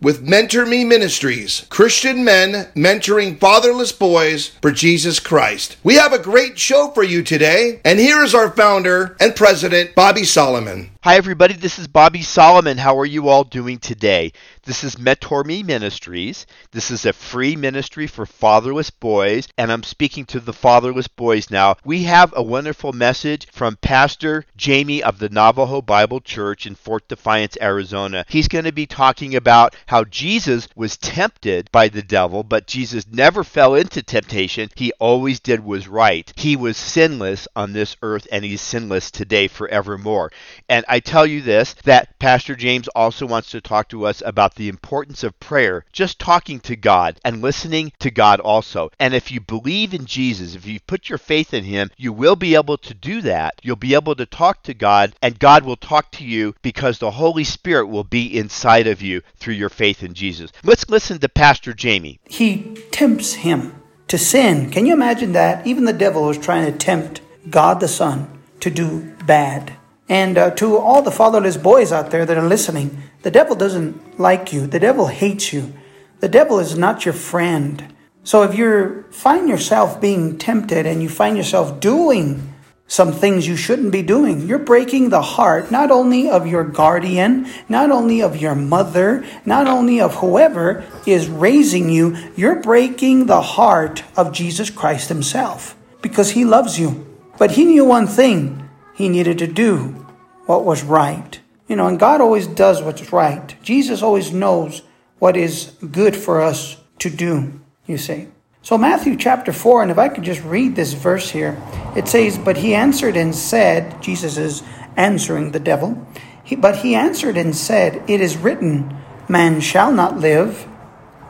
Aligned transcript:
with 0.00 0.22
Mentor 0.22 0.64
Me 0.64 0.84
Ministries, 0.84 1.66
Christian 1.68 2.24
men 2.24 2.68
mentoring 2.74 3.38
fatherless 3.38 3.92
boys 3.92 4.48
for 4.62 4.70
Jesus 4.70 5.20
Christ. 5.20 5.76
We 5.84 5.96
have 5.96 6.12
a 6.12 6.18
great 6.18 6.58
show 6.58 6.88
for 6.88 7.02
you 7.02 7.22
today, 7.22 7.80
and 7.84 7.98
here 7.98 8.22
is 8.22 8.34
our 8.34 8.50
founder 8.50 9.16
and 9.20 9.36
president, 9.36 9.94
Bobby 9.94 10.24
Solomon. 10.24 10.90
Hi, 11.02 11.16
everybody. 11.16 11.54
This 11.54 11.78
is 11.78 11.88
Bobby 11.88 12.20
Solomon. 12.20 12.76
How 12.76 12.98
are 12.98 13.06
you 13.06 13.30
all 13.30 13.44
doing 13.44 13.78
today? 13.78 14.32
This 14.64 14.84
is 14.84 14.98
Mentor 14.98 15.44
Me 15.44 15.62
Ministries. 15.62 16.46
This 16.72 16.90
is 16.90 17.06
a 17.06 17.14
free 17.14 17.56
ministry 17.56 18.06
for 18.06 18.26
fatherless 18.26 18.90
boys, 18.90 19.48
and 19.56 19.72
I'm 19.72 19.82
speaking 19.82 20.26
to 20.26 20.40
the 20.40 20.52
fatherless 20.52 21.08
boys 21.08 21.50
now. 21.50 21.76
We 21.86 22.02
have 22.02 22.34
a 22.36 22.42
wonderful 22.42 22.92
message 22.92 23.46
from 23.50 23.78
Pastor 23.80 24.44
Jamie 24.58 25.02
of 25.02 25.18
the 25.18 25.30
Navajo 25.30 25.80
Bible 25.80 26.20
Church 26.20 26.66
in 26.66 26.74
Fort 26.74 27.08
Defiance, 27.08 27.56
Arizona. 27.62 28.26
He's 28.28 28.48
going 28.48 28.66
to 28.66 28.72
be 28.72 28.84
talking 28.84 29.34
about 29.34 29.74
how 29.86 30.04
Jesus 30.04 30.68
was 30.76 30.98
tempted 30.98 31.72
by 31.72 31.88
the 31.88 32.02
devil, 32.02 32.42
but 32.42 32.66
Jesus 32.66 33.06
never 33.10 33.42
fell 33.42 33.74
into 33.74 34.02
temptation. 34.02 34.68
He 34.76 34.92
always 34.98 35.40
did 35.40 35.64
was 35.64 35.88
right. 35.88 36.30
He 36.36 36.56
was 36.56 36.76
sinless 36.76 37.48
on 37.56 37.72
this 37.72 37.96
earth, 38.02 38.28
and 38.30 38.44
he's 38.44 38.60
sinless 38.60 39.10
today 39.10 39.48
forevermore. 39.48 40.30
And 40.68 40.84
I 40.90 40.98
tell 40.98 41.24
you 41.24 41.40
this 41.40 41.74
that 41.84 42.18
Pastor 42.18 42.56
James 42.56 42.88
also 42.88 43.24
wants 43.24 43.52
to 43.52 43.60
talk 43.60 43.88
to 43.90 44.06
us 44.06 44.24
about 44.26 44.56
the 44.56 44.68
importance 44.68 45.22
of 45.22 45.38
prayer, 45.38 45.84
just 45.92 46.18
talking 46.18 46.58
to 46.60 46.74
God 46.74 47.20
and 47.24 47.40
listening 47.40 47.92
to 48.00 48.10
God 48.10 48.40
also. 48.40 48.90
And 48.98 49.14
if 49.14 49.30
you 49.30 49.40
believe 49.40 49.94
in 49.94 50.04
Jesus, 50.04 50.56
if 50.56 50.66
you 50.66 50.80
put 50.80 51.08
your 51.08 51.18
faith 51.18 51.54
in 51.54 51.62
Him, 51.62 51.90
you 51.96 52.12
will 52.12 52.34
be 52.34 52.56
able 52.56 52.76
to 52.78 52.92
do 52.92 53.20
that. 53.20 53.54
You'll 53.62 53.76
be 53.76 53.94
able 53.94 54.16
to 54.16 54.26
talk 54.26 54.64
to 54.64 54.74
God, 54.74 55.14
and 55.22 55.38
God 55.38 55.64
will 55.64 55.76
talk 55.76 56.10
to 56.12 56.24
you 56.24 56.56
because 56.60 56.98
the 56.98 57.12
Holy 57.12 57.44
Spirit 57.44 57.86
will 57.86 58.02
be 58.02 58.36
inside 58.36 58.88
of 58.88 59.00
you 59.00 59.22
through 59.36 59.54
your 59.54 59.68
faith 59.68 60.02
in 60.02 60.12
Jesus. 60.12 60.50
Let's 60.64 60.90
listen 60.90 61.20
to 61.20 61.28
Pastor 61.28 61.72
Jamie. 61.72 62.18
He 62.24 62.74
tempts 62.90 63.34
him 63.34 63.80
to 64.08 64.18
sin. 64.18 64.70
Can 64.70 64.86
you 64.86 64.92
imagine 64.92 65.34
that? 65.34 65.64
Even 65.64 65.84
the 65.84 65.92
devil 65.92 66.24
was 66.24 66.36
trying 66.36 66.66
to 66.66 66.76
tempt 66.76 67.20
God 67.48 67.78
the 67.78 67.86
Son 67.86 68.40
to 68.58 68.70
do 68.70 69.14
bad. 69.24 69.76
And 70.10 70.36
uh, 70.36 70.50
to 70.56 70.76
all 70.76 71.02
the 71.02 71.12
fatherless 71.12 71.56
boys 71.56 71.92
out 71.92 72.10
there 72.10 72.26
that 72.26 72.36
are 72.36 72.46
listening, 72.46 73.00
the 73.22 73.30
devil 73.30 73.54
doesn't 73.54 74.18
like 74.18 74.52
you. 74.52 74.66
The 74.66 74.80
devil 74.80 75.06
hates 75.06 75.52
you. 75.52 75.72
The 76.18 76.28
devil 76.28 76.58
is 76.58 76.76
not 76.76 77.04
your 77.04 77.14
friend. 77.14 77.94
So 78.24 78.42
if 78.42 78.58
you 78.58 79.04
find 79.12 79.48
yourself 79.48 80.00
being 80.00 80.36
tempted 80.36 80.84
and 80.84 81.00
you 81.00 81.08
find 81.08 81.36
yourself 81.36 81.78
doing 81.78 82.52
some 82.88 83.12
things 83.12 83.46
you 83.46 83.56
shouldn't 83.56 83.92
be 83.92 84.02
doing. 84.02 84.48
You're 84.48 84.58
breaking 84.58 85.10
the 85.10 85.22
heart 85.22 85.70
not 85.70 85.92
only 85.92 86.28
of 86.28 86.48
your 86.48 86.64
guardian, 86.64 87.46
not 87.68 87.92
only 87.92 88.20
of 88.20 88.36
your 88.36 88.56
mother, 88.56 89.24
not 89.46 89.68
only 89.68 90.00
of 90.00 90.16
whoever 90.16 90.84
is 91.06 91.28
raising 91.28 91.88
you, 91.88 92.16
you're 92.34 92.60
breaking 92.60 93.26
the 93.26 93.42
heart 93.42 94.02
of 94.16 94.32
Jesus 94.32 94.70
Christ 94.70 95.08
Himself 95.08 95.76
because 96.02 96.32
He 96.32 96.44
loves 96.44 96.80
you. 96.80 97.06
But 97.38 97.52
He 97.52 97.64
knew 97.64 97.84
one 97.84 98.08
thing 98.08 98.59
He 99.00 99.08
needed 99.08 99.38
to 99.38 99.46
do 99.46 100.06
what 100.44 100.66
was 100.66 100.84
right. 100.84 101.40
You 101.66 101.76
know, 101.76 101.86
and 101.86 101.98
God 101.98 102.20
always 102.20 102.46
does 102.46 102.82
what's 102.82 103.14
right. 103.14 103.56
Jesus 103.62 104.02
always 104.02 104.30
knows 104.30 104.82
what 105.18 105.38
is 105.38 105.72
good 105.90 106.14
for 106.14 106.42
us 106.42 106.76
to 106.98 107.08
do, 107.08 107.62
you 107.86 107.96
see. 107.96 108.28
So, 108.60 108.76
Matthew 108.76 109.16
chapter 109.16 109.54
4, 109.54 109.80
and 109.80 109.90
if 109.90 109.96
I 109.96 110.10
could 110.10 110.24
just 110.24 110.44
read 110.44 110.76
this 110.76 110.92
verse 110.92 111.30
here, 111.30 111.56
it 111.96 112.08
says, 112.08 112.36
But 112.36 112.58
he 112.58 112.74
answered 112.74 113.16
and 113.16 113.34
said, 113.34 114.02
Jesus 114.02 114.36
is 114.36 114.62
answering 114.98 115.52
the 115.52 115.60
devil, 115.60 116.06
he, 116.44 116.54
but 116.54 116.76
he 116.76 116.94
answered 116.94 117.38
and 117.38 117.56
said, 117.56 118.04
It 118.06 118.20
is 118.20 118.36
written, 118.36 118.94
Man 119.30 119.62
shall 119.62 119.92
not 119.92 120.18
live 120.18 120.68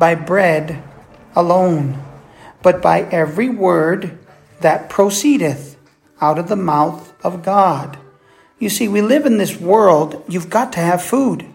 by 0.00 0.16
bread 0.16 0.82
alone, 1.36 2.02
but 2.60 2.82
by 2.82 3.02
every 3.02 3.48
word 3.48 4.18
that 4.62 4.90
proceedeth 4.90 5.76
out 6.20 6.40
of 6.40 6.48
the 6.48 6.56
mouth 6.56 7.11
of 7.22 7.42
God. 7.42 7.98
You 8.58 8.68
see, 8.68 8.88
we 8.88 9.02
live 9.02 9.26
in 9.26 9.38
this 9.38 9.58
world, 9.58 10.24
you've 10.28 10.50
got 10.50 10.72
to 10.74 10.80
have 10.80 11.02
food. 11.02 11.46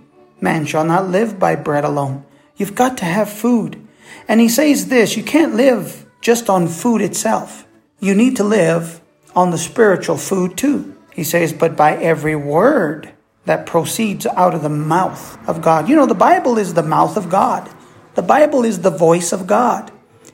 Man 0.41 0.66
shall 0.66 0.83
not 0.83 1.09
live 1.09 1.39
by 1.39 1.55
bread 1.55 1.83
alone. 1.83 2.25
You've 2.57 2.75
got 2.75 2.97
to 2.97 3.05
have 3.05 3.29
food. 3.29 3.85
And 4.28 4.39
he 4.39 4.50
says 4.50 4.88
this 4.88 5.16
you 5.16 5.23
can't 5.23 5.55
live 5.55 6.05
just 6.22 6.50
on 6.50 6.67
food 6.67 7.01
itself. 7.01 7.66
You 8.00 8.13
need 8.13 8.35
to 8.38 8.44
live 8.44 9.01
on 9.35 9.51
the 9.51 9.57
spiritual 9.57 10.17
food 10.17 10.57
too. 10.57 10.95
He 11.13 11.23
says, 11.23 11.53
but 11.53 11.75
by 11.75 11.95
every 11.95 12.35
word 12.35 13.11
that 13.45 13.66
proceeds 13.66 14.25
out 14.28 14.53
of 14.53 14.61
the 14.61 14.69
mouth 14.69 15.38
of 15.47 15.61
God. 15.61 15.89
You 15.89 15.95
know, 15.95 16.05
the 16.05 16.13
Bible 16.13 16.57
is 16.57 16.73
the 16.73 16.84
mouth 16.84 17.17
of 17.17 17.29
God, 17.29 17.69
the 18.16 18.22
Bible 18.22 18.66
is 18.66 18.81
the 18.81 18.91
voice 18.91 19.31
of 19.31 19.47
God. 19.47 19.91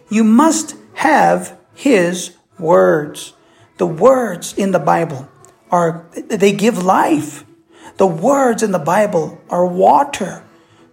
You 0.10 0.24
must 0.24 0.76
have 0.96 1.58
His 1.74 2.36
words. 2.60 3.34
The 3.78 3.88
words 3.88 4.54
in 4.54 4.72
the 4.72 4.80
Bible 4.80 5.28
are, 5.72 6.06
they 6.14 6.54
give 6.54 6.84
life. 6.84 7.46
The 7.98 8.08
words 8.08 8.64
in 8.64 8.72
the 8.72 8.80
Bible 8.80 9.42
are 9.50 9.66
water. 9.66 10.44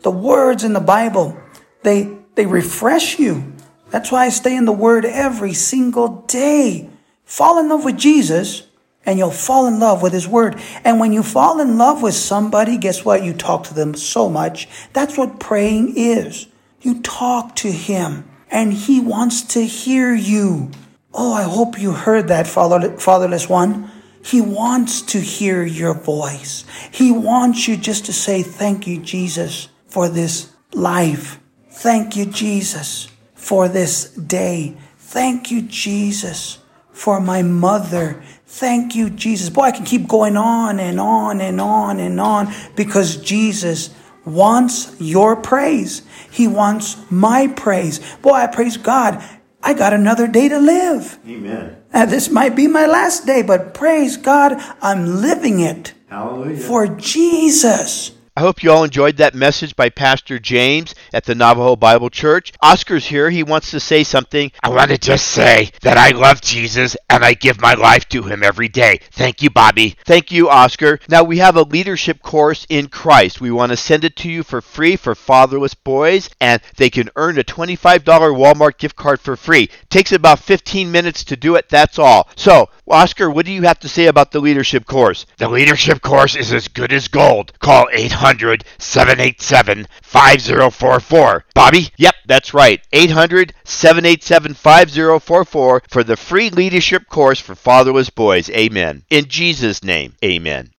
The 0.02 0.10
words 0.10 0.64
in 0.64 0.72
the 0.72 0.80
Bible, 0.80 1.36
they 1.82 2.20
they 2.34 2.46
refresh 2.46 3.18
you. 3.18 3.52
That's 3.90 4.10
why 4.10 4.24
I 4.24 4.28
stay 4.30 4.56
in 4.56 4.64
the 4.64 4.72
Word 4.72 5.04
every 5.04 5.52
single 5.52 6.22
day. 6.22 6.88
Fall 7.24 7.58
in 7.58 7.68
love 7.68 7.84
with 7.84 7.98
Jesus, 7.98 8.66
and 9.04 9.18
you'll 9.18 9.30
fall 9.30 9.66
in 9.66 9.80
love 9.80 10.00
with 10.00 10.12
His 10.12 10.28
Word. 10.28 10.60
And 10.84 11.00
when 11.00 11.12
you 11.12 11.22
fall 11.22 11.60
in 11.60 11.76
love 11.76 12.02
with 12.02 12.14
somebody, 12.14 12.78
guess 12.78 13.04
what? 13.04 13.24
You 13.24 13.34
talk 13.34 13.64
to 13.64 13.74
them 13.74 13.94
so 13.94 14.28
much. 14.28 14.68
That's 14.92 15.18
what 15.18 15.40
praying 15.40 15.96
is. 15.96 16.46
You 16.80 17.02
talk 17.02 17.56
to 17.56 17.70
Him, 17.70 18.28
and 18.50 18.72
He 18.72 19.00
wants 19.00 19.42
to 19.54 19.66
hear 19.66 20.14
you. 20.14 20.70
Oh, 21.12 21.32
I 21.32 21.42
hope 21.42 21.80
you 21.80 21.92
heard 21.92 22.28
that, 22.28 22.46
fatherless 22.46 23.48
one. 23.48 23.90
He 24.22 24.40
wants 24.40 25.02
to 25.02 25.20
hear 25.20 25.64
your 25.64 25.94
voice. 25.94 26.64
He 26.90 27.10
wants 27.10 27.66
you 27.66 27.76
just 27.76 28.06
to 28.06 28.12
say, 28.12 28.42
Thank 28.42 28.86
you, 28.86 29.00
Jesus, 29.00 29.68
for 29.86 30.08
this 30.08 30.52
life. 30.72 31.40
Thank 31.70 32.16
you, 32.16 32.26
Jesus, 32.26 33.08
for 33.34 33.68
this 33.68 34.10
day. 34.10 34.76
Thank 34.98 35.50
you, 35.50 35.62
Jesus, 35.62 36.58
for 36.92 37.20
my 37.20 37.42
mother. 37.42 38.22
Thank 38.46 38.94
you, 38.94 39.10
Jesus. 39.10 39.48
Boy, 39.48 39.62
I 39.62 39.70
can 39.72 39.86
keep 39.86 40.06
going 40.06 40.36
on 40.36 40.78
and 40.78 41.00
on 41.00 41.40
and 41.40 41.60
on 41.60 41.98
and 41.98 42.20
on 42.20 42.52
because 42.76 43.16
Jesus 43.16 43.90
wants 44.24 44.94
your 45.00 45.36
praise. 45.36 46.02
He 46.30 46.46
wants 46.46 46.96
my 47.10 47.48
praise. 47.48 48.00
Boy, 48.16 48.34
I 48.34 48.46
praise 48.46 48.76
God. 48.76 49.24
I 49.62 49.74
got 49.74 49.92
another 49.92 50.26
day 50.26 50.48
to 50.48 50.58
live. 50.58 51.18
Amen. 51.26 51.76
Now, 51.92 52.06
this 52.06 52.30
might 52.30 52.56
be 52.56 52.66
my 52.66 52.86
last 52.86 53.26
day, 53.26 53.42
but 53.42 53.74
praise 53.74 54.16
God, 54.16 54.54
I'm 54.80 55.20
living 55.20 55.60
it. 55.60 55.92
Hallelujah. 56.08 56.56
For 56.56 56.86
Jesus. 56.88 58.12
I 58.36 58.42
hope 58.42 58.62
you 58.62 58.70
all 58.70 58.84
enjoyed 58.84 59.16
that 59.16 59.34
message 59.34 59.74
by 59.74 59.88
Pastor 59.88 60.38
James 60.38 60.94
at 61.12 61.24
the 61.24 61.34
Navajo 61.34 61.74
Bible 61.74 62.10
Church. 62.10 62.52
Oscar's 62.62 63.06
here. 63.06 63.28
He 63.28 63.42
wants 63.42 63.72
to 63.72 63.80
say 63.80 64.04
something. 64.04 64.52
I 64.62 64.68
want 64.68 64.90
to 64.90 64.98
just 64.98 65.26
say 65.26 65.72
that 65.82 65.98
I 65.98 66.10
love 66.10 66.40
Jesus 66.40 66.96
and 67.08 67.24
I 67.24 67.34
give 67.34 67.60
my 67.60 67.74
life 67.74 68.08
to 68.10 68.22
him 68.22 68.44
every 68.44 68.68
day. 68.68 69.00
Thank 69.10 69.42
you, 69.42 69.50
Bobby. 69.50 69.96
Thank 70.04 70.30
you, 70.30 70.48
Oscar. 70.48 71.00
Now, 71.08 71.24
we 71.24 71.38
have 71.38 71.56
a 71.56 71.62
leadership 71.62 72.22
course 72.22 72.66
in 72.68 72.86
Christ. 72.86 73.40
We 73.40 73.50
want 73.50 73.72
to 73.72 73.76
send 73.76 74.04
it 74.04 74.14
to 74.18 74.30
you 74.30 74.44
for 74.44 74.60
free 74.60 74.94
for 74.94 75.16
fatherless 75.16 75.74
boys, 75.74 76.30
and 76.40 76.62
they 76.76 76.88
can 76.88 77.10
earn 77.16 77.36
a 77.36 77.44
$25 77.44 78.04
Walmart 78.04 78.78
gift 78.78 78.94
card 78.94 79.20
for 79.20 79.34
free. 79.34 79.68
takes 79.88 80.12
about 80.12 80.38
15 80.38 80.92
minutes 80.92 81.24
to 81.24 81.36
do 81.36 81.56
it. 81.56 81.68
That's 81.68 81.98
all. 81.98 82.28
So, 82.36 82.70
Oscar, 82.86 83.28
what 83.28 83.44
do 83.44 83.52
you 83.52 83.62
have 83.62 83.80
to 83.80 83.88
say 83.88 84.06
about 84.06 84.30
the 84.30 84.40
leadership 84.40 84.86
course? 84.86 85.26
The 85.38 85.48
leadership 85.48 86.00
course 86.00 86.36
is 86.36 86.52
as 86.52 86.68
good 86.68 86.92
as 86.92 87.08
gold. 87.08 87.58
Call 87.58 87.88
800 87.92 88.19
787 88.20 89.86
5044. 90.02 91.44
Bobby? 91.54 91.88
Yep, 91.96 92.14
that's 92.26 92.52
right. 92.52 92.82
800 92.92 93.54
787 93.64 94.54
5044 94.54 95.82
for 95.88 96.04
the 96.04 96.16
free 96.16 96.50
leadership 96.50 97.08
course 97.08 97.40
for 97.40 97.54
fatherless 97.54 98.10
boys. 98.10 98.50
Amen. 98.50 99.04
In 99.08 99.24
Jesus' 99.26 99.82
name, 99.82 100.14
amen. 100.22 100.68